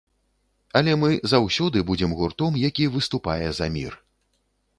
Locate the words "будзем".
1.89-2.15